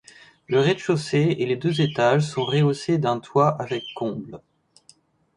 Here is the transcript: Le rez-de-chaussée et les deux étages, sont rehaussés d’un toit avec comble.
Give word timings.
Le 0.47 0.59
rez-de-chaussée 0.59 1.35
et 1.37 1.45
les 1.45 1.57
deux 1.57 1.79
étages, 1.79 2.23
sont 2.23 2.43
rehaussés 2.43 2.97
d’un 2.97 3.19
toit 3.19 3.49
avec 3.61 3.83
comble. 3.95 4.41